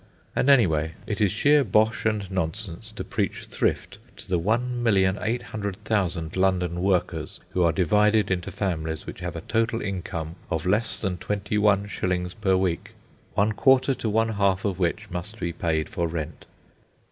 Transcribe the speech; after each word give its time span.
And, 0.35 0.49
anyway, 0.49 0.93
it 1.05 1.21
is 1.21 1.31
sheer 1.31 1.63
bosh 1.63 2.07
and 2.07 2.31
nonsense 2.31 2.91
to 2.93 3.03
preach 3.03 3.45
thrift 3.45 3.99
to 4.17 4.27
the 4.27 4.39
1,800,000 4.39 6.35
London 6.35 6.81
workers 6.81 7.39
who 7.49 7.61
are 7.61 7.71
divided 7.71 8.31
into 8.31 8.51
families 8.51 9.05
which 9.05 9.19
have 9.19 9.35
a 9.35 9.41
total 9.41 9.79
income 9.79 10.37
of 10.49 10.65
less 10.65 10.99
than 11.01 11.17
21s. 11.19 12.33
per 12.41 12.57
week, 12.57 12.93
one 13.35 13.51
quarter 13.51 13.93
to 13.93 14.09
one 14.09 14.29
half 14.29 14.65
of 14.65 14.79
which 14.79 15.07
must 15.11 15.39
be 15.39 15.53
paid 15.53 15.87
for 15.87 16.07
rent. 16.07 16.45